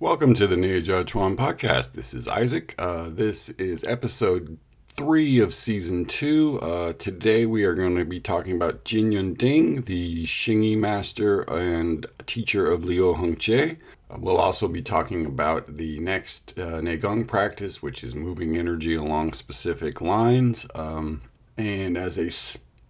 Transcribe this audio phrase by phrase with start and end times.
[0.00, 1.94] Welcome to the Neijiaquan podcast.
[1.94, 2.72] This is Isaac.
[2.78, 6.60] Uh, this is episode three of season two.
[6.60, 11.40] Uh, today we are going to be talking about Jin Yun Ting, the Xingyi master
[11.40, 13.76] and teacher of Liu Hung Chieh.
[14.08, 18.94] Uh, we'll also be talking about the next uh, Neigong practice, which is moving energy
[18.94, 20.64] along specific lines.
[20.76, 21.22] Um,
[21.56, 22.30] and as a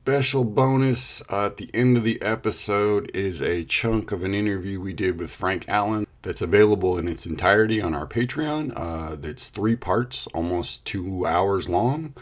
[0.09, 4.81] special bonus uh, at the end of the episode is a chunk of an interview
[4.81, 8.73] we did with Frank Allen that's available in its entirety on our Patreon.
[8.75, 12.15] Uh, it's three parts, almost two hours long.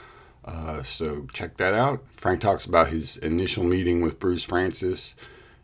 [0.44, 2.02] Uh, so check that out.
[2.10, 5.14] Frank talks about his initial meeting with Bruce Frantzis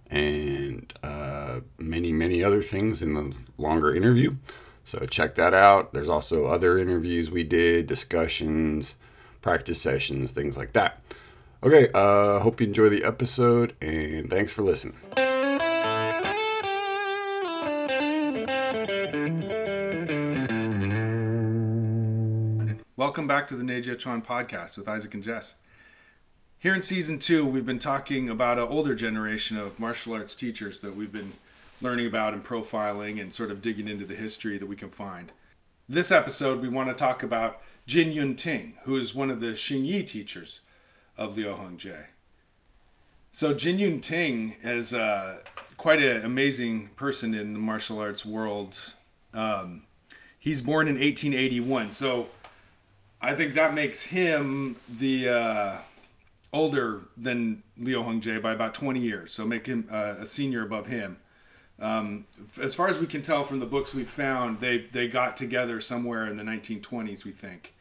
[0.09, 4.37] and uh, many, many other things in the longer interview.
[4.85, 5.93] So check that out.
[5.93, 8.95] There's also other interviews we did, discussions,
[9.41, 11.03] practice sessions, things like that.
[11.65, 14.97] Okay, uh, hope you enjoy the episode and thanks for listening.
[22.97, 25.55] Welcome back to the Chuan podcast with Isaac and Jess.
[26.59, 30.81] Here in season two, we've been talking about an older generation of martial arts teachers
[30.81, 31.33] that we've been
[31.81, 35.31] learning about and profiling and sort of digging into the history that we can find.
[35.89, 39.53] This episode, we want to talk about Jin Yun Ting, who is one of the
[39.53, 40.63] Xingyi teachers
[41.17, 42.07] of Liu Hung Chieh.
[43.31, 45.39] So Jin Yun Ting is uh,
[45.77, 48.95] quite an amazing person in the martial arts world.
[49.33, 49.85] Um,
[50.39, 52.29] he's born in 1881, so
[53.21, 55.77] I think that makes him the uh,
[56.53, 59.33] older than Liu Hung Chieh by about 20 years.
[59.33, 61.19] So make him uh, a senior above him.
[61.81, 62.27] Um,
[62.61, 65.81] as far as we can tell from the books we've found, they they got together
[65.81, 67.75] somewhere in the 1920s, we think.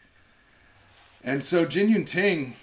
[1.24, 2.56] And so Jin Yun Ting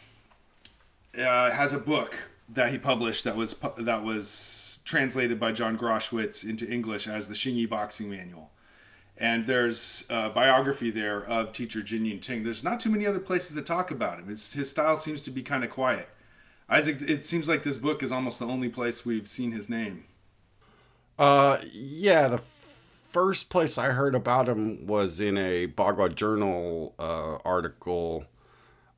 [1.18, 2.16] uh, has a book
[2.50, 7.34] that he published that was that was translated by John Groschwitz into English as the
[7.34, 8.50] Xingyi Boxing Manual
[9.20, 12.44] and there's a biography there of teacher Jin Yun Ting.
[12.44, 14.30] There's not too many other places to talk about him.
[14.30, 16.08] It's, his style seems to be kind of quiet.
[16.68, 20.04] Isaac, it seems like this book is almost the only place we've seen his name.
[21.18, 22.40] Uh, yeah, the
[23.10, 28.24] first place I heard about him was in a Bagua Journal uh, article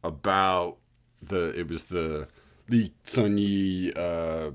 [0.02, 0.76] about
[1.22, 2.28] the it was the
[2.68, 4.50] the Sun Yi uh,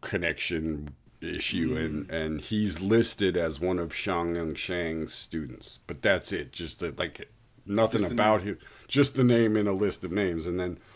[0.00, 1.84] connection issue, mm.
[1.84, 6.52] and and he's listed as one of Xiang Yongshang's students, but that's it.
[6.52, 7.30] Just a, like
[7.66, 8.58] nothing just about him,
[8.88, 10.78] just the name in a list of names, and then.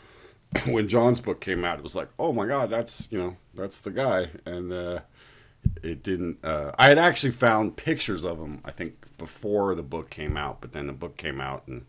[0.65, 3.81] When John's book came out, it was like, oh my god, that's you know that's
[3.81, 5.00] the guy, and uh,
[5.82, 6.43] it didn't.
[6.43, 10.62] Uh, I had actually found pictures of him, I think, before the book came out,
[10.62, 11.84] but then the book came out and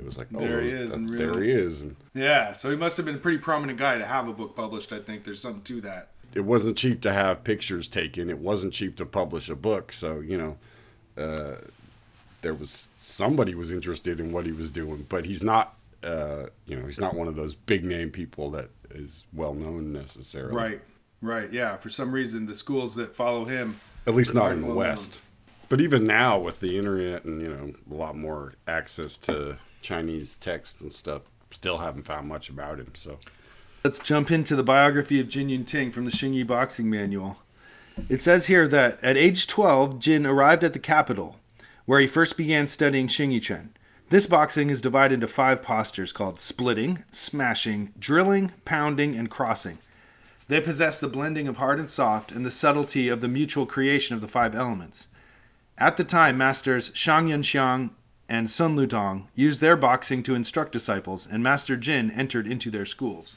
[0.00, 1.82] it was like, oh, there he is, that, there he is.
[1.82, 4.56] And, yeah, so he must have been a pretty prominent guy to have a book
[4.56, 4.92] published.
[4.92, 8.30] I think there's something to that it wasn't cheap to have pictures taken.
[8.30, 9.92] It wasn't cheap to publish a book.
[9.92, 11.56] So you know, uh,
[12.42, 15.76] there was somebody was interested in what he was doing, but he's not.
[16.02, 19.92] Uh, you know, he's not one of those big name people that is well known
[19.92, 20.54] necessarily.
[20.54, 20.80] Right.
[21.20, 21.52] Right.
[21.52, 21.76] Yeah.
[21.76, 25.14] For some reason, the schools that follow him, at least not in the well West.
[25.14, 25.22] Known.
[25.68, 30.36] But even now, with the internet and you know a lot more access to Chinese
[30.36, 32.92] text and stuff, still haven't found much about him.
[32.94, 33.18] So
[33.82, 37.38] Let's jump into the biography of Jin Yun Ting from the Xingyi Boxing Manual.
[38.10, 41.36] It says here that at age 12, Jin arrived at the capital,
[41.86, 43.70] where he first began studying Xingyiquan.
[44.10, 49.78] This boxing is divided into five postures called splitting, smashing, drilling, pounding, and crossing.
[50.48, 54.14] They possess the blending of hard and soft and the subtlety of the mutual creation
[54.14, 55.08] of the five elements.
[55.78, 57.90] At the time, masters Shang Yunxiang
[58.30, 62.86] and Sun Lutang used their boxing to instruct disciples, and Master Jin entered into their
[62.86, 63.36] schools.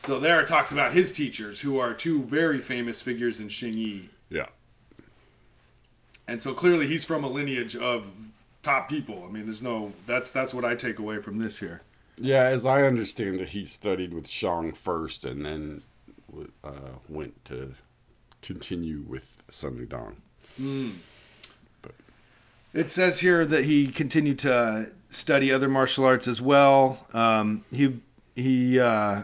[0.00, 4.08] So there it talks about his teachers, who are two very famous figures in Xingyi.
[4.28, 4.46] Yeah.
[6.26, 8.30] And so clearly he's from a lineage of
[8.62, 9.24] top people.
[9.26, 11.82] I mean, there's no that's that's what I take away from this here.
[12.18, 15.82] Yeah, as I understand it, he studied with Shang first, and then
[16.64, 17.74] uh, went to
[18.42, 20.16] continue with Sun Lutang.
[20.60, 20.96] Mm.
[22.72, 27.06] It says here that he continued to study other martial arts as well.
[27.12, 28.00] Um, he
[28.34, 29.22] he uh,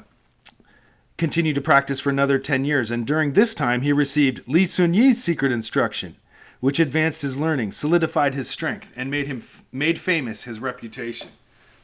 [1.16, 5.22] continued to practice for another 10 years, and during this time he received Li Cunyi's
[5.22, 6.16] secret instruction,
[6.60, 11.30] which advanced his learning, solidified his strength, and made him f- made famous his reputation.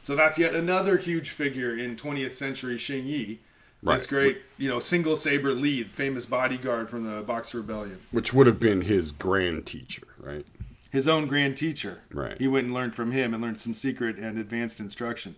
[0.01, 3.39] So that's yet another huge figure in 20th century Xingyi.
[3.81, 3.95] Right.
[3.95, 7.99] This great, you know, single saber Li, famous bodyguard from the Boxer Rebellion.
[8.11, 10.45] Which would have been his grand teacher, right?
[10.93, 12.01] His own grand teacher.
[12.11, 12.37] Right.
[12.37, 15.35] He went and learned from him and learned some secret and advanced instruction.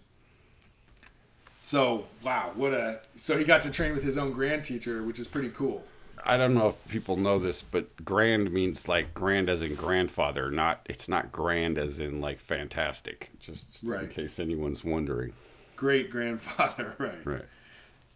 [1.60, 5.18] So wow, what a so he got to train with his own grand teacher, which
[5.18, 5.86] is pretty cool.
[6.26, 10.52] I don't know if people know this, but grand means like grand as in grandfather,
[10.52, 13.32] not it's not grand as in like fantastic.
[13.40, 15.32] Just in case anyone's wondering.
[15.78, 17.26] Great grandfather, right?
[17.26, 17.46] Right.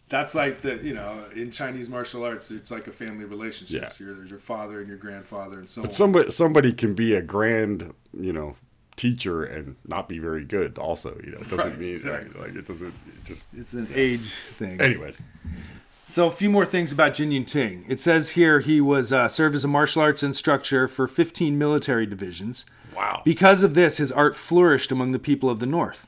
[0.10, 3.82] That's like the you know in Chinese martial arts, it's like a family relationship.
[3.84, 3.90] Yeah.
[3.90, 5.96] So you're, there's your father and your grandfather and so But on.
[5.96, 8.56] somebody somebody can be a grand, you know,
[8.96, 10.78] teacher and not be very good.
[10.80, 12.40] Also, you know, it doesn't Right, mean exactly.
[12.40, 12.88] like, like it doesn't.
[13.08, 13.46] It just.
[13.56, 14.82] it's an age thing.
[14.82, 15.22] Anyways,
[16.06, 17.86] So a few more things about Jin Yun Ting.
[17.88, 22.08] It says here he was uh, served as a martial arts instructor for 15 military
[22.08, 22.66] divisions.
[22.96, 23.22] wow.
[23.24, 26.08] Because of this, his art flourished among the people of the North.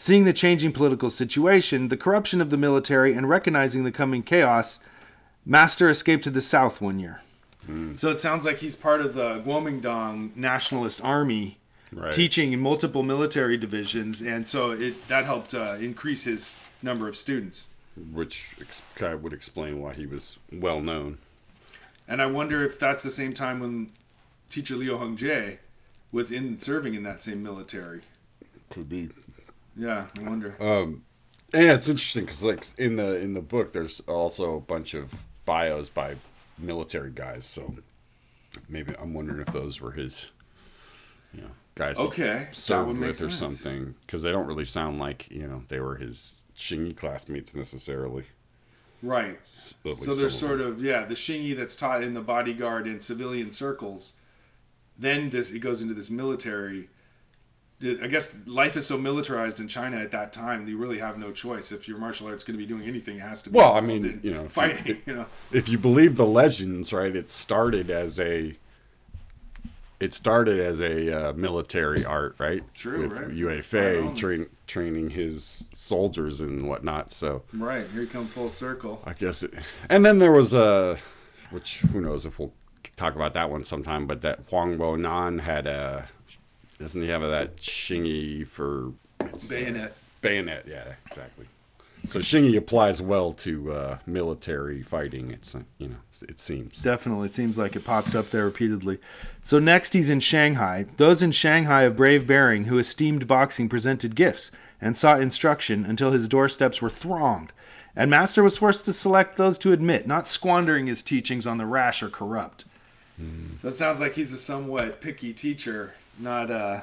[0.00, 4.80] Seeing the changing political situation, the corruption of the military, and recognizing the coming chaos,
[5.44, 7.20] Master escaped to the south one year.
[7.96, 11.58] So it sounds like he's part of the Guomindang Nationalist Army,
[11.92, 12.10] Right.
[12.10, 17.14] teaching in multiple military divisions, and so it that helped uh, increase his number of
[17.14, 17.68] students.
[18.10, 21.18] Which ex- kind of would explain why he was well known.
[22.08, 23.90] And I wonder if that's the same time when
[24.48, 25.58] teacher Liu Hung Chieh
[26.10, 28.00] was in serving in that same military.
[28.70, 29.10] Could be.
[29.76, 30.56] Yeah, I wonder.
[30.60, 31.04] Um,
[31.52, 35.14] yeah, it's interesting because like in the in the book, there's also a bunch of
[35.44, 36.16] bios by
[36.58, 37.44] military guys.
[37.44, 37.74] So
[38.68, 40.30] maybe I'm wondering if those were his,
[41.34, 43.94] you know, guys Okay, served with or something.
[44.02, 48.24] Because they don't really sound like you know they were his Xingyi classmates necessarily.
[49.02, 49.38] Right.
[49.46, 53.50] So there's some sort of yeah, the Xingyi that's taught in the bodyguard and civilian
[53.50, 54.12] circles.
[54.98, 56.90] Then this it goes into this military.
[57.82, 60.68] I guess life is so militarized in China at that time.
[60.68, 61.72] You really have no choice.
[61.72, 63.56] If your martial arts going to be doing anything, it has to be.
[63.56, 65.02] Well, I mean, you know, if you- fighting.
[65.06, 68.54] You know, if you believe the legends, right, it started as a
[69.98, 72.62] it started as a uh, military art, right?
[72.74, 73.30] True, With right.
[73.32, 77.12] Yue Right train, training his soldiers and whatnot.
[77.12, 79.02] So right here you come full circle.
[79.04, 79.52] I guess it.
[79.90, 80.96] And then there was a,
[81.50, 82.54] which who knows if we'll
[82.96, 84.06] talk about that one sometime.
[84.06, 86.08] But that Huang Bo Nian had a,
[86.80, 89.96] doesn't he have that xingyi for it's, uh, Bayonet.
[90.22, 91.46] bayonet, yeah, exactly.
[92.06, 95.30] So xingyi applies well to uh, military fighting.
[95.30, 96.82] It's uh, you know it seems.
[96.82, 97.26] Definitely.
[97.26, 98.98] It seems like it pops up there repeatedly.
[99.42, 100.86] So next he's in Shanghai.
[100.96, 104.50] Those in Shanghai of brave bearing who esteemed boxing presented gifts
[104.80, 107.52] and sought instruction until his doorsteps were thronged.
[107.94, 111.66] And Master was forced to select those to admit, not squandering his teachings on the
[111.66, 112.64] rash or corrupt.
[113.62, 116.82] That sounds like he's a somewhat picky teacher, not uh,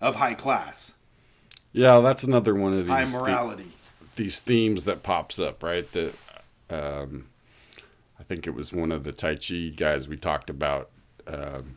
[0.00, 0.94] of high class,
[1.72, 3.72] Yeah, that's another one of these high morality.
[4.16, 5.90] these themes that pops up, right?
[5.92, 6.14] That
[6.70, 7.26] um,
[8.18, 10.90] I think it was one of the Tai Chi guys we talked about
[11.26, 11.76] um,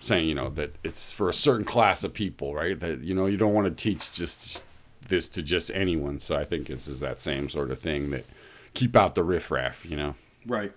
[0.00, 2.78] saying, you know, that it's for a certain class of people, right?
[2.78, 4.64] That you know you don't want to teach just
[5.08, 6.18] this to just anyone.
[6.20, 8.24] So I think this is that same sort of thing that
[8.74, 10.14] keep out the riffraff, you know.
[10.46, 10.72] Right.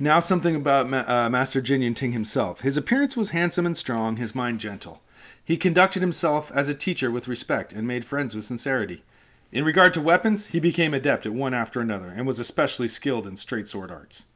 [0.00, 2.60] Now, something about Ma- uh, Master Jin Ting himself.
[2.60, 5.02] His appearance was handsome and strong, his mind gentle.
[5.44, 9.02] He conducted himself as a teacher with respect and made friends with sincerity.
[9.50, 13.26] In regard to weapons, he became adept at one after another and was especially skilled
[13.26, 14.26] in straight sword arts.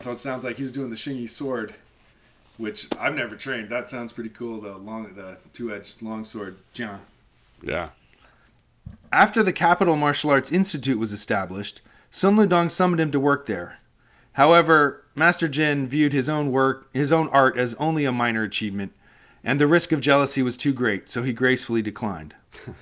[0.00, 1.74] So it sounds like he was doing the Xingyi sword,
[2.56, 3.68] which I've never trained.
[3.68, 4.60] That sounds pretty cool.
[4.60, 7.00] The long, the two-edged longsword, jian.
[7.62, 7.90] Yeah.
[9.12, 11.80] After the Capital Martial Arts Institute was established,
[12.10, 13.78] Sun Lutang summoned him to work there.
[14.34, 18.92] However, Master Jin viewed his own work, his own art, as only a minor achievement,
[19.42, 22.34] and the risk of jealousy was too great, so he gracefully declined.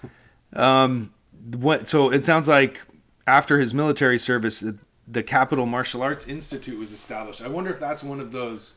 [0.55, 1.13] um,
[1.55, 1.89] what?
[1.89, 2.83] So it sounds like
[3.27, 4.65] after his military service,
[5.07, 7.43] the Capital Martial Arts Institute was established.
[7.43, 8.77] I wonder if that's one of those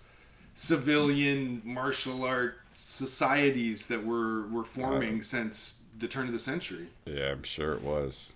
[0.53, 6.87] civilian martial art societies that were were forming since the turn of the century.
[7.05, 8.33] Yeah, I'm sure it was.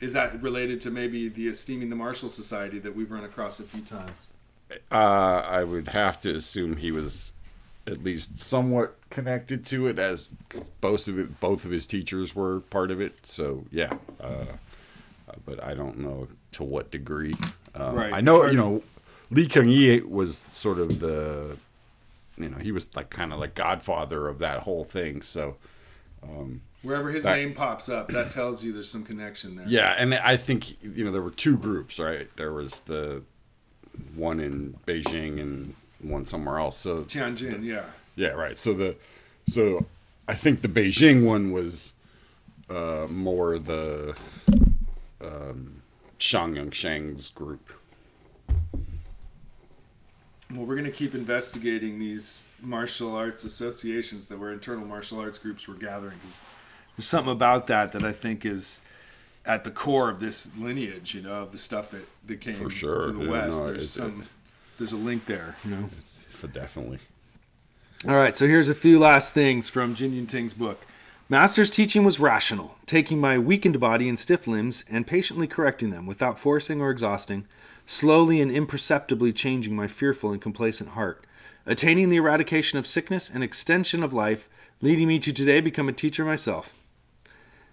[0.00, 3.62] Is that related to maybe the Esteeming the Martial Society that we've run across a
[3.62, 4.28] few times?
[4.90, 7.32] Uh, I would have to assume he was
[7.86, 10.32] at least somewhat connected to it, as
[10.80, 13.26] both of it, both of his teachers were part of it.
[13.26, 14.44] So yeah, uh,
[15.28, 17.34] uh, but I don't know to what degree.
[17.74, 18.82] Um, Right, I know you know
[19.30, 21.56] Li Cunyi was sort of the,
[22.36, 25.22] you know, he was like kind of like godfather of that whole thing.
[25.22, 25.56] So
[26.86, 29.66] Wherever his That- name pops up, that tells you there's some connection there.
[29.68, 32.28] yeah, and I think you know there were two groups, right?
[32.36, 33.22] There was the
[34.14, 36.76] one in Beijing and one somewhere else.
[36.76, 37.86] So Tianjin, yeah.
[38.14, 38.56] Yeah, right.
[38.58, 38.94] So the
[39.48, 39.86] so
[40.28, 41.92] I think the Beijing one was
[42.70, 44.14] uh, more the
[45.20, 45.82] um,
[46.18, 47.72] Shang Yongsheng's group.
[50.52, 55.38] Well, we're going to keep investigating these martial arts associations that were internal martial arts
[55.40, 56.40] groups were gathering because
[56.96, 58.80] there's something about that that I think is
[59.44, 62.70] at the core of this lineage, you know, of the stuff that, that came For
[62.70, 63.02] sure.
[63.04, 63.60] through the Yeah, West.
[63.60, 64.24] no, there's it- some,
[64.78, 65.90] there's a link there, you know.
[66.30, 66.98] For definitely.
[68.06, 70.84] All right, so here's a few last things from Jin Yun Ting's book.
[71.28, 76.06] Master's teaching was rational, taking my weakened body and stiff limbs and patiently correcting them
[76.06, 77.46] without forcing or exhausting,
[77.86, 81.24] slowly and imperceptibly changing my fearful and complacent heart,
[81.64, 84.48] attaining the eradication of sickness and extension of life,
[84.80, 86.74] leading me to today become a teacher myself.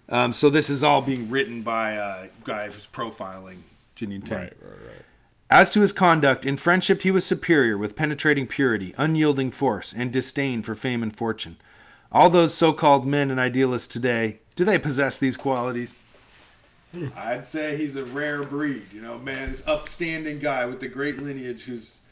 [0.08, 3.58] Um, so this is all being written by a guy who's profiling
[3.94, 4.38] Jin Yun Ting.
[4.38, 5.04] Right, right, right.
[5.50, 10.12] As to his conduct, in friendship he was superior with penetrating purity, unyielding force, and
[10.12, 11.56] disdain for fame and fortune.
[12.10, 15.96] All those so called men and idealists today, do they possess these qualities?
[17.16, 21.20] I'd say he's a rare breed, you know, man, this upstanding guy with the great
[21.20, 22.02] lineage who's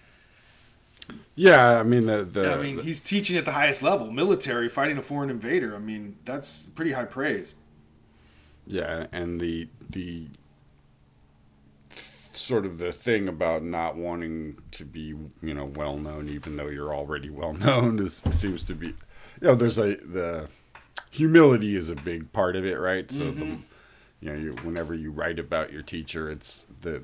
[1.35, 2.53] Yeah, I mean the the.
[2.53, 5.75] I mean, he's teaching at the highest level, military, fighting a foreign invader.
[5.75, 7.55] I mean, that's pretty high praise.
[8.67, 10.29] Yeah, and the the
[12.33, 16.69] sort of the thing about not wanting to be, you know, well known, even though
[16.69, 18.95] you're already well known, is seems to be, you
[19.43, 20.49] know, there's a the
[21.11, 23.11] humility is a big part of it, right?
[23.11, 23.59] So the,
[24.21, 27.03] you know, you, whenever you write about your teacher, it's the,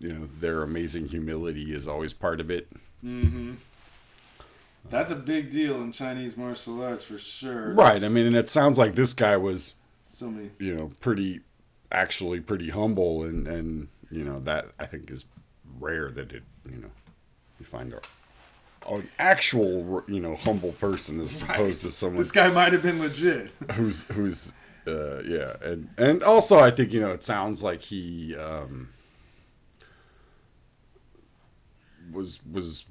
[0.00, 2.68] you know, their amazing humility is always part of it.
[3.04, 3.54] mm-hmm.
[4.88, 7.72] That's a big deal in Chinese martial arts for sure.
[7.72, 8.04] Right.
[8.04, 9.74] I mean, and it sounds like this guy was
[10.06, 10.50] so many.
[10.58, 11.40] you know, pretty,
[11.92, 15.24] actually pretty humble, and and you know that I think is
[15.78, 16.90] rare that it, you know,
[17.58, 18.00] you find a,
[18.92, 23.00] an actual, you know, humble person as opposed to someone This guy might have been
[23.00, 23.50] legit.
[23.72, 24.52] who's who's,
[24.86, 28.90] uh, yeah, and and also I think you know it sounds like he um,
[32.12, 32.84] was was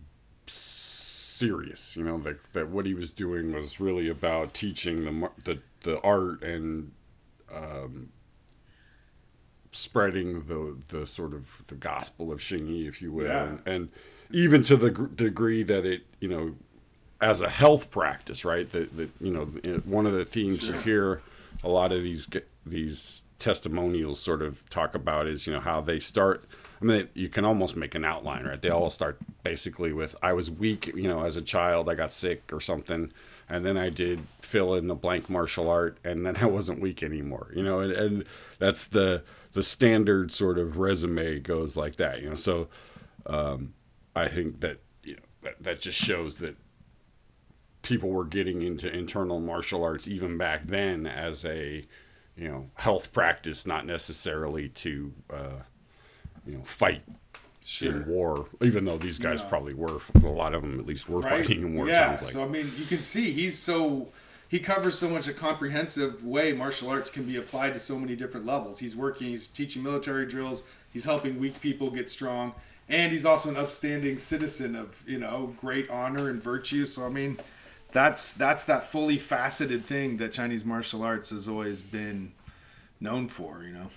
[1.36, 5.60] serious, you know, that that what he was doing was really about teaching the the
[5.82, 6.92] the art and
[7.54, 8.10] um,
[9.72, 13.44] spreading the the sort of the gospel of Xingyi, if you will, Yeah.
[13.44, 13.90] and, and
[14.32, 16.56] even to the gr- degree that it, you know,
[17.22, 18.70] as a health practice, right?
[18.72, 19.46] That that you know,
[19.86, 21.22] one of the themes you hear
[21.64, 22.28] a lot of these
[22.66, 26.46] these testimonials sort of talk about is you know how they start.
[26.82, 28.62] I mean, you can almost make an outline, right?
[28.62, 32.12] They all start basically with "I was weak, you know, as a child, I got
[32.12, 33.12] sick or something."
[33.48, 37.04] And then I did fill in the blank martial art, and then I wasn't weak
[37.04, 37.80] anymore, you know.
[37.80, 38.26] And, and
[38.60, 39.24] that's the
[39.54, 42.36] the standard sort of resume goes like that, you know.
[42.36, 42.68] So
[43.26, 43.74] um,
[44.16, 46.58] I think that you know that, that just shows that
[47.82, 51.86] people were getting into internal martial arts even back then as a
[52.36, 55.62] you know health practice, not necessarily to uh,
[56.46, 57.04] you know fight
[57.82, 58.48] in war.
[58.62, 59.48] Even though these guys No.
[59.50, 61.46] probably were, a lot of them at least were Right?
[61.46, 61.88] fighting in war.
[61.88, 62.12] Yeah.
[62.12, 62.20] like.
[62.20, 64.10] So I mean, you can see he's so
[64.48, 68.16] he covers so much a comprehensive way martial arts can be applied to so many
[68.16, 68.80] different levels.
[68.80, 72.54] He's working, he's teaching military drills, he's helping weak people get strong,
[72.88, 76.86] and he's also an upstanding citizen of you know great honor and virtue.
[76.86, 77.38] So I mean,
[77.92, 82.32] that's that's that fully faceted thing that Chinese martial arts has always been
[83.00, 83.64] known for.
[83.64, 83.88] You know.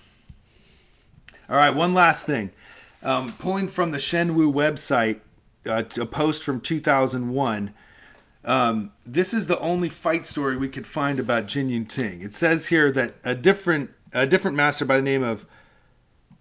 [1.49, 2.51] All right, one last thing.
[3.01, 5.21] Um, pulling from the Shenwu website,
[5.65, 7.73] uh, a post from 2001.
[8.45, 12.21] Um, this is the only fight story we could find about Jin Yun Ting.
[12.21, 15.45] It says here that a different a different master by the name of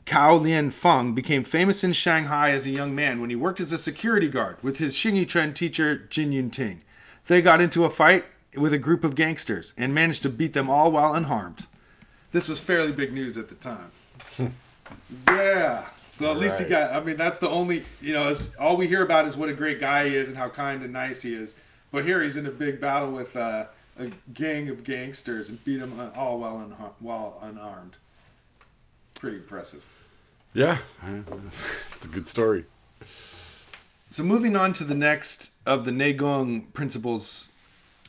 [0.06, 3.72] Cao Lian Feng became famous in Shanghai as a young man when he worked as
[3.72, 6.82] a security guard with his Xingyi Tren teacher Jin Yun Ting.
[7.26, 8.24] They got into a fight
[8.56, 11.66] with a group of gangsters and managed to beat them all while unharmed.
[12.32, 13.90] This was fairly big news at the time.
[15.28, 15.84] yeah.
[16.18, 16.92] So at least he got.
[16.92, 17.84] I mean, that's the only.
[18.00, 20.48] You know, all we hear about is what a great guy he is and how
[20.48, 21.54] kind and nice he is.
[21.92, 25.78] But here he's in a big battle with uh, a gang of gangsters and beat
[25.78, 27.94] them all while unha- while unarmed.
[29.20, 29.84] Pretty impressive.
[30.54, 30.78] yeah,
[31.94, 32.64] it's a good story.
[34.08, 37.48] So moving on to the next of the Neigong principles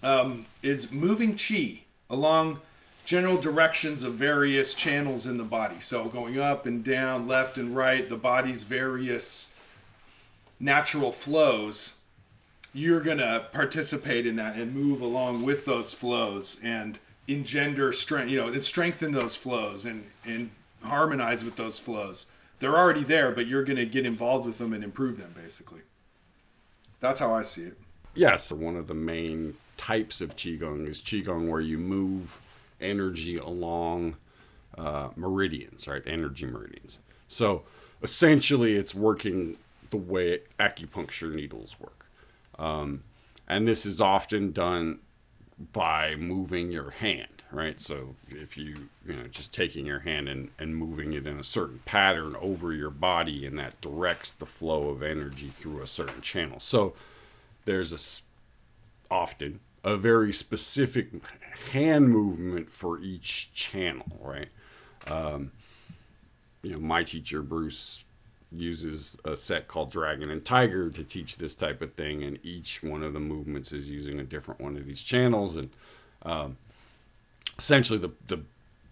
[0.02, 2.62] um, is moving chi along
[3.10, 5.80] general directions of various channels in the body.
[5.80, 9.52] So going up and down, left and right, the body's various
[10.60, 11.96] natural flows.
[12.72, 18.30] You're gonna participate in that and move along with those flows and engender strength.
[18.30, 20.52] You know, and strengthen those flows and and
[20.84, 22.28] harmonize with those flows.
[22.60, 25.34] They're already there, but you're gonna get involved with them and improve them.
[25.36, 25.82] Basically,
[27.00, 27.78] that's how I see it.
[28.14, 32.40] Yes, one of the main types of qigong is qigong where you move
[32.82, 34.18] energy along
[34.78, 36.04] uh, meridians, right?
[36.06, 37.00] Energy meridians.
[37.28, 37.64] So
[38.02, 39.58] essentially, it's working
[39.90, 42.06] the way acupuncture needles work,
[42.58, 43.04] um,
[43.48, 45.00] and this is often done
[45.74, 47.82] by moving your hand, right?
[47.82, 51.44] So if you, you know, just taking your hand and, and moving it in a
[51.44, 56.22] certain pattern over your body and that directs the flow of energy through a certain
[56.22, 56.60] channel.
[56.60, 56.94] So
[57.66, 58.00] there's a
[59.14, 59.60] often
[59.90, 61.10] a very specific
[61.72, 64.50] hand movement for each channel, right?
[65.08, 65.52] Um,
[66.62, 68.04] you know, my teacher Bruce
[68.52, 72.84] uses a set called Dragon and Tiger to teach this type of thing, and each
[72.84, 75.56] one of the movements is using a different one of these channels.
[75.56, 75.70] And
[76.24, 76.58] um,
[77.58, 78.44] essentially, the the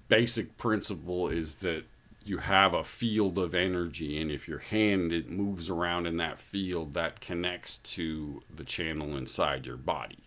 [0.07, 1.83] basic principle is that
[2.23, 6.39] you have a field of energy, and if your hand it moves around in that
[6.39, 10.26] field, that connects to the channel inside your body.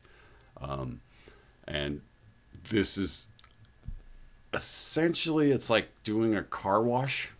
[0.60, 1.00] Um,
[1.66, 2.00] and
[2.68, 3.26] this is
[4.52, 7.30] essentially it's like doing a car wash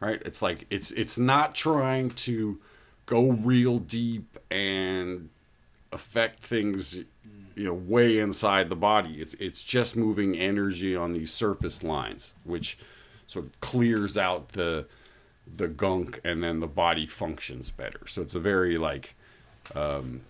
[0.00, 0.20] right?
[0.24, 2.58] It's like it's it's not trying to
[3.06, 5.28] go real deep and
[5.92, 6.96] affect things
[7.54, 9.20] you know way inside the body.
[9.20, 12.78] It's it's just moving energy on these surface lines which
[13.26, 14.86] sort of clears out the
[15.56, 18.06] the gunk and then the body functions better.
[18.06, 19.14] So it's a very like
[19.74, 20.22] um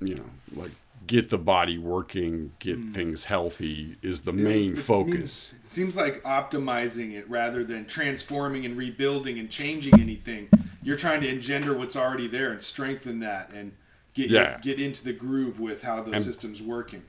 [0.00, 0.24] you know
[0.54, 0.72] like
[1.08, 2.94] get the body working, get mm.
[2.94, 5.32] things healthy is the main it focus.
[5.32, 10.48] Seems, it seems like optimizing it rather than transforming and rebuilding and changing anything.
[10.82, 13.72] You're trying to engender what's already there and strengthen that and
[14.14, 14.58] get yeah.
[14.60, 17.02] get into the groove with how the and, system's working.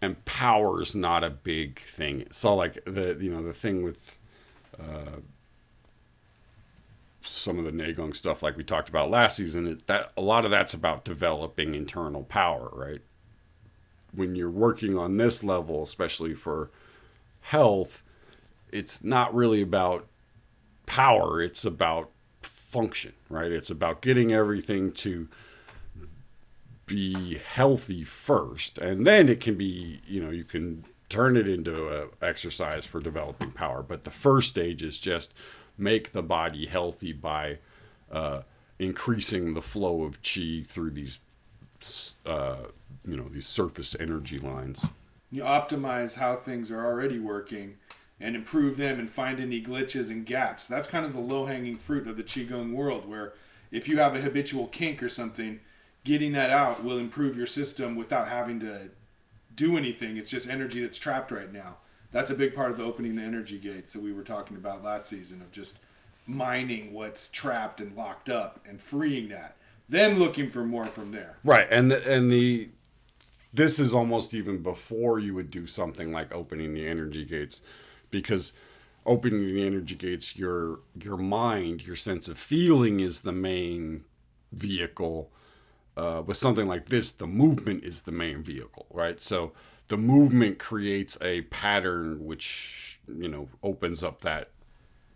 [0.00, 2.26] And power is not a big thing.
[2.32, 4.18] So like the you know the thing with
[4.80, 5.20] uh,
[7.24, 10.44] some of the Neigong stuff, like we talked about last season, it, that a lot
[10.44, 13.00] of that's about developing internal power, right?
[14.14, 16.70] when you're working on this level, especially for
[17.40, 18.02] health,
[18.70, 20.06] it's not really about
[20.86, 22.10] power, it's about
[22.42, 23.50] function, right?
[23.50, 25.28] It's about getting everything to
[26.86, 31.88] be healthy first, and then it can be, you know, you can turn it into
[31.88, 33.82] a exercise for developing power.
[33.82, 35.34] But the first stage is just
[35.78, 37.58] make the body healthy by
[38.10, 38.42] uh,
[38.78, 41.18] increasing the flow of chi through these
[42.26, 42.56] uh,
[43.04, 44.86] you know these surface energy lines.
[45.30, 47.76] You optimize how things are already working
[48.20, 50.66] and improve them and find any glitches and gaps.
[50.66, 53.32] That's kind of the low hanging fruit of the qigong world, where
[53.70, 55.58] if you have a habitual kink or something,
[56.04, 58.90] getting that out will improve your system without having to
[59.56, 60.16] do anything.
[60.16, 61.76] It's just energy that's trapped right now.
[62.12, 64.84] That's a big part of the opening the energy gates that we were talking about
[64.84, 65.78] last season of just
[66.26, 69.56] mining what's trapped and locked up and freeing that
[69.92, 71.36] then looking for more from there.
[71.44, 72.70] Right, and the, and the
[73.52, 77.60] this is almost even before you would do something like opening the energy gates,
[78.10, 78.52] because
[79.04, 84.04] opening the energy gates, your your mind, your sense of feeling is the main
[84.50, 85.30] vehicle.
[85.94, 89.20] Uh, with something like this, the movement is the main vehicle, right?
[89.20, 89.52] So
[89.92, 94.48] the movement creates a pattern which you know opens up that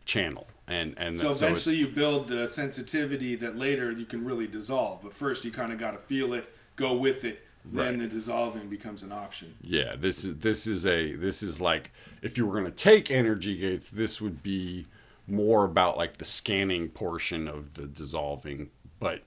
[0.05, 0.47] channel.
[0.69, 5.01] And and so eventually so you build the sensitivity that later you can really dissolve.
[5.03, 8.01] But first you kind of got to feel it go with it then right.
[8.01, 9.55] the dissolving becomes an option.
[9.63, 13.11] Yeah this is this is a this is like if you were going to take
[13.11, 14.87] energy gates this would be
[15.27, 18.69] more about like the scanning portion of the dissolving.
[19.01, 19.23] But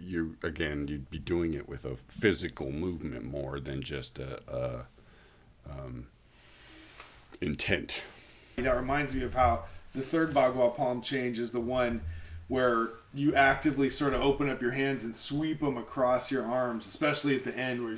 [0.00, 4.86] you again you'd be doing it with a physical movement more than just a, a
[5.70, 6.06] um,
[7.40, 8.02] intent
[8.56, 12.02] that reminds me of how the third Bagua palm change is the one
[12.48, 16.86] where you actively sort of open up your hands and sweep them across your arms,
[16.86, 17.96] especially at the end where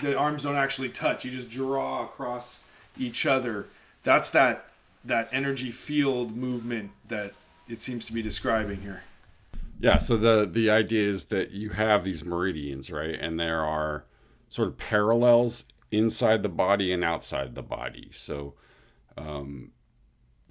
[0.00, 1.24] the arms don't actually touch.
[1.24, 2.62] You just draw across
[2.98, 3.66] each other.
[4.02, 4.66] That's that
[5.04, 7.32] that energy field movement that
[7.68, 9.02] it seems to be describing here.
[9.82, 13.18] Yeah, so the the idea is that you have these meridians, right?
[13.20, 14.04] And there are
[14.48, 18.08] sort of parallels inside the body and outside the body.
[18.12, 18.54] So
[19.18, 19.72] um,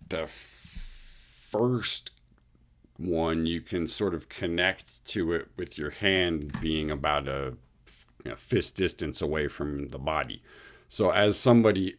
[0.09, 2.11] the first
[2.97, 7.53] one you can sort of connect to it with your hand being about a
[8.25, 10.43] you know, fist distance away from the body.
[10.89, 11.95] So as somebody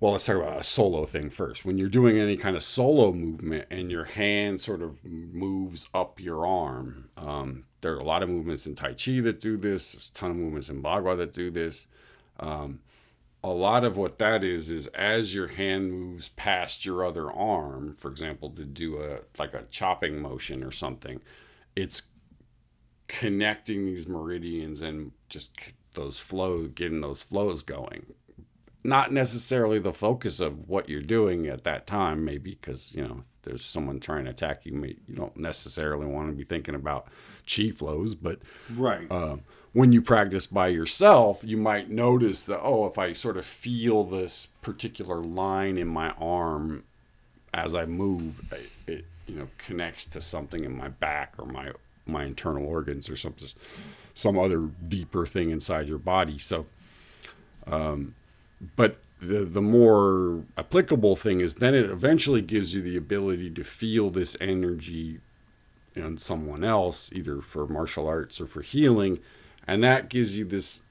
[0.00, 1.64] well, let's talk about a solo thing first.
[1.64, 6.18] When you're doing any kind of solo movement and your hand sort of moves up
[6.18, 9.92] your arm, um, there are a lot of movements in Tai Chi that do this.
[9.92, 11.86] There's a ton of movements in Bagua that do this.
[12.38, 12.80] Um,
[13.42, 17.94] a lot of what that is is as your hand moves past your other arm
[17.96, 21.20] for example to do a like a chopping motion or something
[21.74, 22.02] it's
[23.08, 28.12] connecting these meridians and just those flow getting those flows going
[28.82, 33.18] not necessarily the focus of what you're doing at that time, maybe because, you know,
[33.20, 37.06] if there's someone trying to attack you, you don't necessarily want to be thinking about
[37.46, 38.14] chi flows.
[38.14, 38.40] But
[38.74, 39.10] right.
[39.10, 39.36] Uh,
[39.72, 44.02] when you practice by yourself, you might notice that, oh, if I sort of feel
[44.04, 46.84] this particular line in my arm
[47.54, 51.70] as I move, it, it you know connects to something in my back or my
[52.06, 53.46] my internal organs or something,
[54.14, 56.38] some other deeper thing inside your body.
[56.38, 56.66] So,
[57.66, 58.14] um,
[58.76, 63.64] but the the more applicable thing is then it eventually gives you the ability to
[63.64, 65.20] feel this energy
[65.94, 69.18] in someone else, either for martial arts or for healing,
[69.66, 70.82] and that gives you this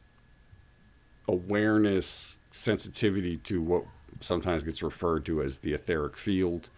[1.27, 3.83] awareness, sensitivity to what
[4.19, 6.69] sometimes gets referred to as the etheric field,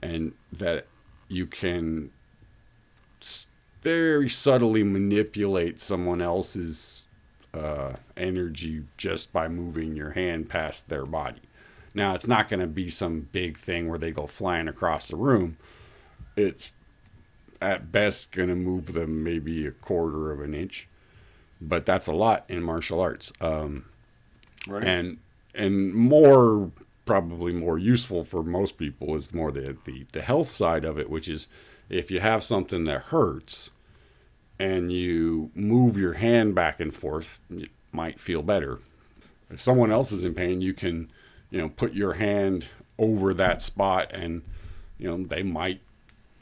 [0.00, 0.86] and that
[1.28, 2.10] you can
[3.82, 7.06] very subtly manipulate someone else's
[7.54, 11.40] uh, energy just by moving your hand past their body.
[11.94, 15.16] Now, it's not going to be some big thing where they go flying across the
[15.16, 15.58] room.
[16.36, 16.72] It's
[17.60, 20.88] at best going to move them maybe a quarter of an inch,
[21.60, 23.32] but that's a lot in martial arts.
[23.40, 23.84] Um,
[24.66, 24.82] right.
[24.82, 25.18] And
[25.54, 26.70] and more
[27.04, 31.10] probably more useful for most people is more the, the the health side of it,
[31.10, 31.46] which is
[31.90, 33.70] if you have something that hurts
[34.58, 38.80] and you move your hand back and forth, it might feel better.
[39.50, 41.10] If someone else is in pain, you can,
[41.50, 42.66] you know, put your hand
[42.98, 44.42] over that spot and,
[44.98, 45.80] you know, they might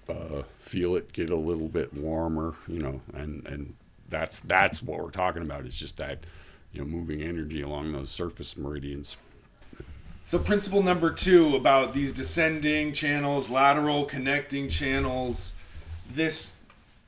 [0.09, 3.75] uh, feel it get a little bit warmer, you know, and, and
[4.09, 5.65] that's, that's what we're talking about.
[5.65, 6.25] It's just that,
[6.73, 9.17] you know, moving energy along those surface meridians.
[10.25, 15.53] So, principle number two about these descending channels, lateral connecting channels,
[16.09, 16.53] this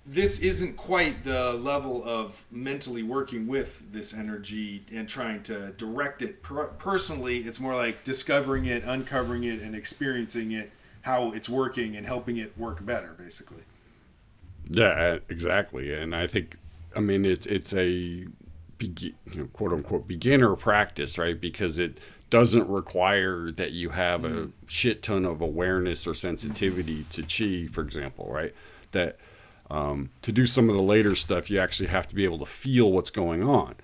[0.05, 6.23] this isn't quite the level of mentally working with this energy and trying to direct
[6.23, 7.39] it per- personally.
[7.39, 12.37] It's more like discovering it, uncovering it, and experiencing it, how it's working, and helping
[12.37, 13.63] it work better, basically.
[14.69, 15.95] Yeah, exactly.
[15.95, 16.57] And I think,
[16.97, 21.41] I mean, it's it's a you know, quote unquote beginner practice, right?
[21.41, 21.99] Because it
[22.31, 24.45] doesn't require that you have mm-hmm.
[24.45, 28.53] a shit ton of awareness or sensitivity to chi, for example, right?
[28.93, 29.19] That
[29.73, 32.47] um, to do some of the later stuff, you actually have to be able to
[32.47, 33.75] feel what's going on.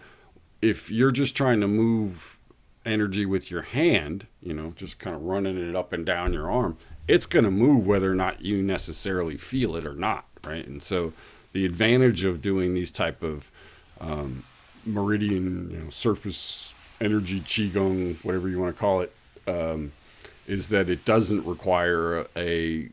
[0.60, 2.38] If you're just trying to move
[2.84, 6.50] energy with your hand, you know, just kind of running it up and down your
[6.50, 6.76] arm,
[7.08, 10.66] it's going to move whether or not you necessarily feel it or not, right?
[10.66, 11.14] And so
[11.54, 13.50] the advantage of doing these type of
[13.98, 14.44] um,
[14.84, 19.14] meridian, you know, surface energy qigong, whatever you want to call it,
[19.46, 19.92] um,
[20.46, 22.90] is that it doesn't require a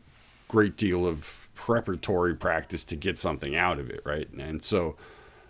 [0.48, 4.30] great deal of preparatory practice to get something out of it, right?
[4.38, 4.94] And so,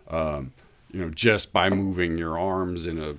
[0.09, 0.53] um,
[0.90, 3.16] you know, just by moving your arms in a,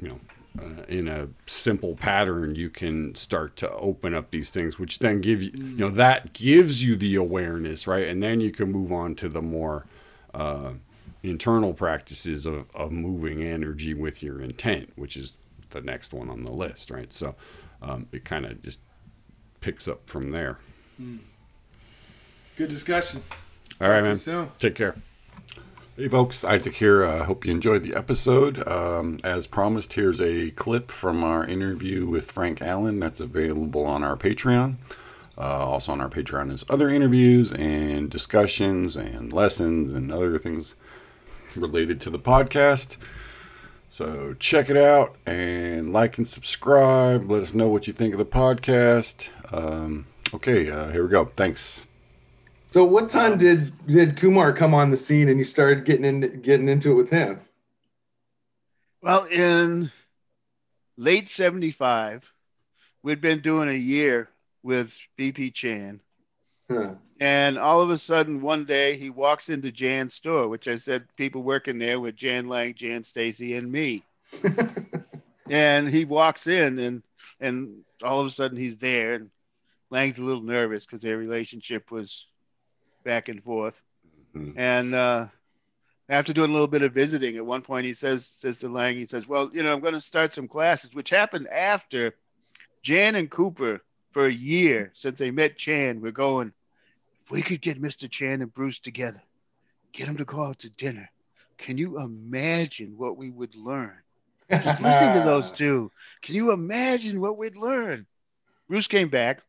[0.00, 0.20] you know,
[0.58, 5.20] uh, in a simple pattern, you can start to open up these things, which then
[5.20, 8.06] give you, you know, that gives you the awareness, right?
[8.06, 9.84] And then you can move on to the more
[10.32, 10.72] uh,
[11.22, 15.36] internal practices of, of moving energy with your intent, which is
[15.70, 17.12] the next one on the list, right?
[17.12, 17.34] So
[17.82, 18.80] um, it kind of just
[19.60, 20.58] picks up from there.
[21.00, 21.18] Mm.
[22.56, 23.22] Good discussion.
[23.80, 24.16] All Talk right, man.
[24.16, 24.50] Soon.
[24.58, 24.96] Take care.
[25.94, 26.42] Hey, folks.
[26.42, 27.04] Isaac here.
[27.04, 28.66] I uh, hope you enjoyed the episode.
[28.66, 34.02] Um, as promised, here's a clip from our interview with Frank Allen that's available on
[34.02, 34.76] our Patreon.
[35.36, 40.74] Uh, also on our Patreon is other interviews and discussions and lessons and other things
[41.54, 42.96] related to the podcast.
[43.90, 47.30] So check it out and like and subscribe.
[47.30, 49.28] Let us know what you think of the podcast.
[49.52, 51.26] Um, okay, uh, here we go.
[51.36, 51.85] Thanks.
[52.68, 56.40] So, what time did did Kumar come on the scene and you started getting in,
[56.42, 57.40] getting into it with him?
[59.00, 59.90] Well, in
[60.96, 62.30] late '75,
[63.02, 64.28] we'd been doing a year
[64.62, 66.00] with BP Chan,
[66.68, 66.94] huh.
[67.18, 71.04] And all of a sudden, one day he walks into Jan's store, which I said
[71.16, 74.02] people working there with Jan Lang, Jan Stacy, and me.
[75.50, 77.02] and he walks in, and
[77.40, 79.30] and all of a sudden he's there, and
[79.88, 82.26] Lang's a little nervous because their relationship was
[83.06, 83.80] back and forth.
[84.34, 84.58] Mm-hmm.
[84.58, 85.26] And uh,
[86.08, 88.96] after doing a little bit of visiting, at one point he says says to Lang,
[88.96, 92.14] he says, "Well, you know, I'm going to start some classes," which happened after
[92.82, 93.80] Jan and Cooper
[94.12, 96.02] for a year since they met Chan.
[96.02, 96.52] We're going
[97.24, 98.08] if we could get Mr.
[98.08, 99.20] Chan and Bruce together,
[99.92, 101.10] get them to go out to dinner,
[101.58, 103.96] can you imagine what we would learn?
[104.48, 105.90] Just listening to those two,
[106.22, 108.06] can you imagine what we'd learn?
[108.68, 109.40] Bruce came back.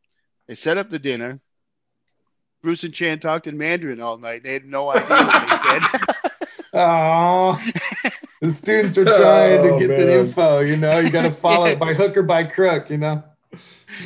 [0.48, 1.40] They set up the dinner.
[2.64, 4.44] Bruce and Chan talked in Mandarin all night.
[4.44, 6.02] They had no idea what they said.
[6.74, 7.60] Oh.
[8.40, 10.06] The students are trying Oh, to get man.
[10.06, 10.60] the info.
[10.60, 12.92] You know, you got to follow it by hook or by crook.
[12.92, 13.24] You know.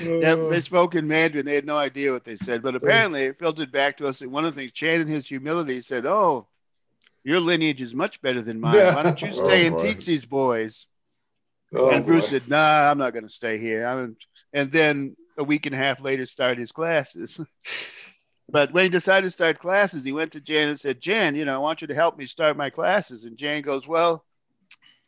[0.01, 0.47] Yeah, uh.
[0.47, 1.45] they spoke in Mandarin.
[1.45, 4.19] They had no idea what they said, but apparently it filtered back to us.
[4.19, 6.47] that one of the things, Chan in his humility said, "Oh,
[7.25, 8.73] your lineage is much better than mine.
[8.73, 9.83] Why don't you Oh, stay and boy.
[9.93, 10.87] teach these boys?"
[11.75, 12.37] Oh, and Bruce boy.
[12.37, 14.15] said, "Nah, I'm not going to stay here." I'm,
[14.53, 17.37] and then a week and a half later, started his classes.
[18.51, 21.45] But when he decided to start classes, he went to Jan and said, "Jan, you
[21.45, 24.25] know, I want you to help me start my classes." And Jan goes, "Well,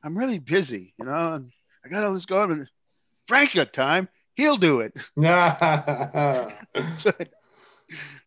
[0.04, 1.52] I'm really busy, you know, and
[1.86, 2.52] I got all this going.
[2.52, 2.70] And
[3.28, 4.94] Frank's got time; he'll do it."
[6.98, 7.14] so,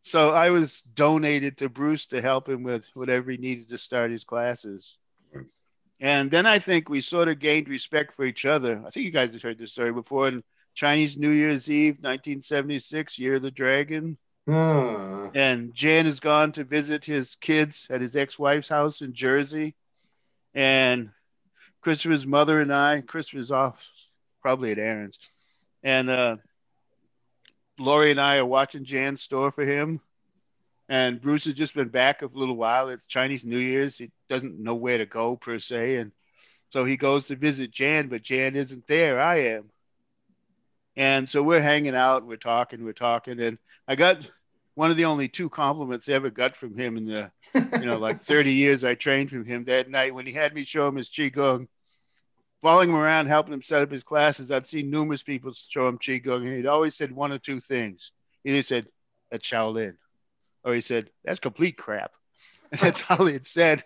[0.03, 4.11] so I was donated to Bruce to help him with whatever he needed to start
[4.11, 4.97] his classes.
[5.99, 8.83] And then I think we sort of gained respect for each other.
[8.87, 10.29] I think you guys have heard this story before.
[10.29, 15.31] In Chinese New Year's Eve, 1976, Year of the Dragon, Ah.
[15.35, 19.75] and Jan has gone to visit his kids at his ex-wife's house in Jersey,
[20.55, 21.11] and
[21.81, 23.85] Christopher's mother and I, Christopher's off
[24.43, 25.19] probably at Aaron's,
[25.83, 26.37] and uh,
[27.79, 30.01] Lori and I are watching Jan's store for him.
[30.89, 32.91] And Bruce has just been back a little while.
[32.91, 33.99] It's Chinese New Year's.
[33.99, 36.13] He doesn't know where to go per se, and
[36.71, 39.21] so he goes to visit Jan, but Jan isn't there.
[39.21, 39.71] I am.
[40.97, 44.31] And so we're hanging out, we're talking, we're talking, and I got
[44.75, 47.99] one of the only two compliments I ever got from him in the you know
[47.99, 50.97] like 30 years I trained from him that night when he had me show him
[50.97, 51.69] his qigong.
[52.63, 55.99] Following him around, helping him set up his classes, I'd seen numerous people show him
[55.99, 58.13] qigong, and he'd always said one or two things.
[58.45, 58.87] Either said,
[59.31, 59.97] "That's Shaolin,"
[60.65, 62.13] or he said, "That's complete crap."
[62.73, 63.85] And that's all he had said.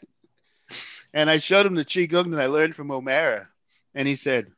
[1.13, 3.49] And I showed him the qigong that I learned from O'Mara,
[3.95, 4.53] and he said,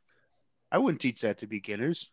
[0.71, 2.09] "I wouldn't teach that to beginners."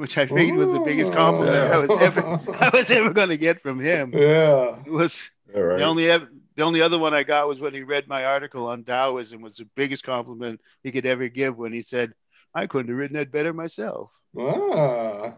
[0.00, 2.20] Which I figured was the biggest compliment I was ever
[2.58, 4.12] I was ever going to get from him.
[4.14, 4.78] Yeah.
[4.86, 5.78] It was All right.
[5.78, 8.82] the only the only other one I got was when he read my article on
[8.82, 12.14] Taoism was the biggest compliment he could ever give when he said,
[12.54, 15.34] "I couldn't have written that better myself." Ah.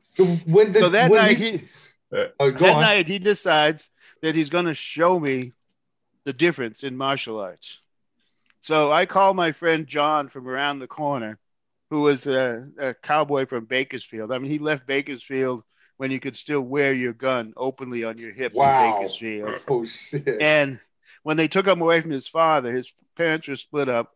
[0.00, 1.68] So when did so that when night, he, he,
[2.10, 2.82] oh, go that on.
[2.82, 3.90] night he decides
[4.22, 5.52] that he's going to show me
[6.24, 7.80] the difference in martial arts.
[8.62, 11.38] So I call my friend John from around the corner,
[11.94, 14.32] who was a, a cowboy from Bakersfield.
[14.32, 15.62] I mean, he left Bakersfield
[15.96, 18.96] when you could still wear your gun openly on your hip Wow.
[18.98, 19.60] in Bakersfield.
[19.68, 20.40] Oh shit.
[20.42, 20.80] And
[21.22, 24.10] when they took him away from his father, his parents were split up,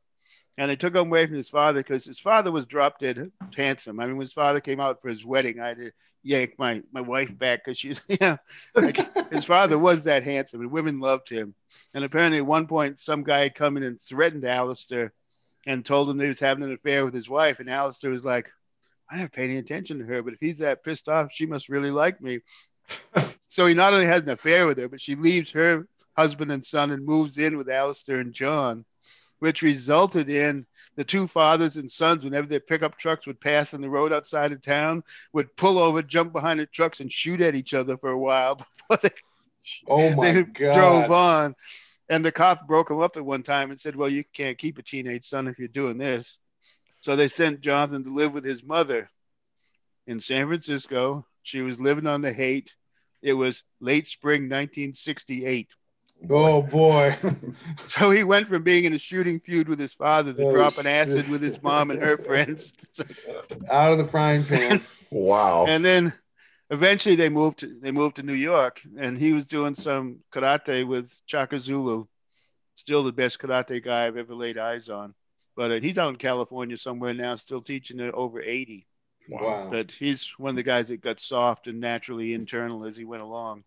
[0.57, 4.01] and they took him away from his father because his father was drop dead handsome.
[4.01, 5.93] I mean, when his father came out for his wedding, I had to
[6.25, 8.38] yank my, my wife back because she's, you know,
[8.75, 11.55] like, his father was that handsome, and women loved him.
[11.95, 15.12] And apparently, at one point, some guy had come in and threatened Alistair
[15.68, 17.61] and told him that he was having an affair with his wife.
[17.61, 18.50] And Alistair was like,
[19.11, 21.68] I never paid any attention to her, but if he's that pissed off, she must
[21.68, 22.40] really like me.
[23.48, 26.64] so he not only has an affair with her, but she leaves her husband and
[26.64, 28.87] son and moves in with Alistair and John,
[29.40, 30.64] which resulted in
[30.96, 34.52] the two fathers and sons, whenever their pickup trucks would pass on the road outside
[34.52, 35.04] of town,
[35.35, 38.54] would pull over, jump behind the trucks, and shoot at each other for a while
[38.88, 39.11] before they,
[39.87, 40.72] oh my they god.
[40.74, 41.54] drove on.
[42.09, 44.79] And the cop broke him up at one time and said, Well, you can't keep
[44.79, 46.38] a teenage son if you're doing this.
[47.01, 49.11] So they sent Jonathan to live with his mother
[50.07, 51.27] in San Francisco.
[51.42, 52.75] She was living on the Haight.
[53.23, 55.68] It was late spring 1968.
[56.31, 57.16] Oh boy.
[57.79, 60.87] So he went from being in a shooting feud with his father to Oh, dropping
[60.87, 62.73] acid with his mom and her friends.
[63.71, 64.83] Out of the frying pan.
[65.11, 65.64] Wow.
[65.66, 66.12] and then
[66.70, 70.87] eventually they moved to, they moved to New York and he was doing some karate
[70.87, 72.07] with Chaka Zulu.
[72.74, 75.14] Still the best karate guy I've ever laid eyes on.
[75.57, 78.87] But uh, he's out in California somewhere now, still teaching at over 80.
[79.28, 79.68] Wow.
[79.70, 83.22] But he's one of the guys that got soft and naturally internal as he went
[83.22, 83.64] along.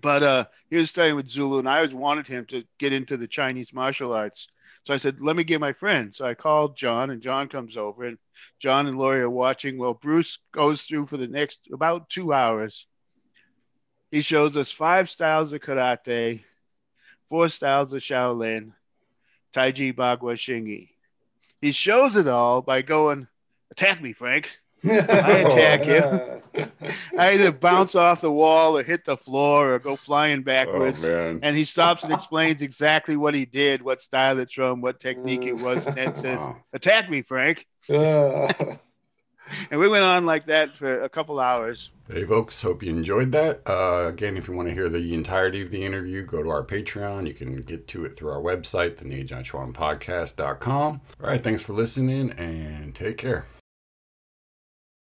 [0.00, 3.16] But uh, he was studying with Zulu, and I always wanted him to get into
[3.16, 4.48] the Chinese martial arts.
[4.84, 6.14] So I said, let me get my friend.
[6.14, 8.18] So I called John, and John comes over, and
[8.60, 9.78] John and Lori are watching.
[9.78, 12.86] Well, Bruce goes through for the next about two hours.
[14.10, 16.44] He shows us five styles of karate,
[17.30, 18.72] four styles of Shaolin,
[19.54, 20.90] Taiji, Bagua, Xingyi.
[21.60, 23.26] He shows it all by going,
[23.70, 24.60] attack me, Frank.
[24.84, 24.96] I
[25.38, 26.66] attack you.
[27.18, 31.04] I either bounce off the wall or hit the floor or go flying Oh backwards.
[31.04, 31.40] man.
[31.42, 35.42] and he stops and explains exactly what he did, what style it's from, what technique
[35.42, 36.40] it was, and then says,
[36.72, 37.66] "Attack me, Frank."
[39.70, 41.90] And we went on like that for a couple hours.
[42.08, 43.60] Hey, folks, hope you enjoyed that.
[43.66, 46.64] Uh, again, if you want to hear the entirety of the interview, go to our
[46.64, 47.26] Patreon.
[47.26, 51.00] You can get to it through our website, the Podcast.com.
[51.22, 53.44] All right, thanks for listening and take care.